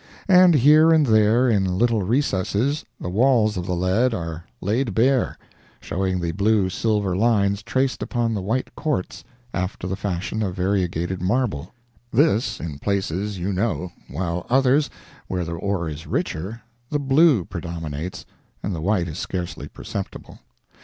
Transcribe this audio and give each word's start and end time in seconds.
And 0.27 0.55
here 0.55 0.89
and 0.89 1.05
there 1.05 1.47
in 1.47 1.77
little 1.77 2.01
recesses, 2.01 2.83
the 2.99 3.07
walls 3.07 3.55
of 3.55 3.67
the 3.67 3.75
lead 3.75 4.15
are 4.15 4.45
laid 4.59 4.95
bare, 4.95 5.37
showing 5.79 6.19
the 6.19 6.31
blue 6.31 6.69
silver 6.71 7.15
lines 7.15 7.61
traced 7.61 8.01
upon 8.01 8.33
the 8.33 8.41
white 8.41 8.73
quartz, 8.75 9.23
after 9.53 9.85
the 9.85 9.95
fashion 9.95 10.41
of 10.41 10.55
variegated 10.55 11.21
marble—this, 11.21 12.59
in 12.59 12.79
places, 12.79 13.37
you 13.37 13.53
know, 13.53 13.91
while 14.09 14.47
others, 14.49 14.89
where 15.27 15.45
the 15.45 15.51
ore 15.53 15.87
is 15.87 16.07
richer, 16.07 16.63
the 16.89 16.97
blue 16.97 17.45
predominates 17.45 18.25
and 18.63 18.73
the 18.73 18.81
white 18.81 19.07
is 19.07 19.19
scarcely 19.19 19.67
perceptible. 19.67 20.39